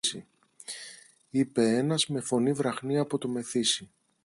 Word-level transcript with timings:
είπε 1.29 1.77
ένας 1.77 2.07
με 2.07 2.21
φωνή 2.21 2.51
βραχνή 2.53 2.97
από 2.97 3.17
το 3.17 3.27
μεθύσι. 3.27 3.89